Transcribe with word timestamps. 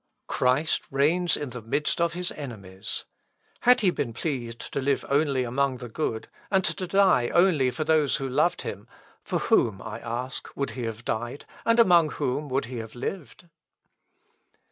Christ 0.25 0.81
reigns 0.89 1.37
in 1.37 1.51
the 1.51 1.61
midst 1.61 2.01
of 2.01 2.13
his 2.13 2.31
enemies. 2.31 3.05
Had 3.59 3.81
he 3.81 3.91
been 3.91 4.13
pleased 4.13 4.59
to 4.73 4.81
live 4.81 5.05
only 5.09 5.43
among 5.43 5.77
the 5.77 5.89
good, 5.89 6.27
and 6.49 6.63
to 6.65 6.87
die 6.87 7.27
only 7.29 7.69
for 7.69 7.83
those 7.83 8.15
who 8.15 8.27
loved 8.27 8.63
him, 8.63 8.87
for 9.21 9.37
whom, 9.37 9.79
I 9.79 9.99
ask, 9.99 10.47
would 10.57 10.71
he 10.71 10.85
have 10.85 11.05
died, 11.05 11.45
and 11.65 11.79
among 11.79 12.09
whom 12.13 12.49
would 12.49 12.65
he 12.65 12.77
have 12.77 12.95
lived?" 12.95 13.47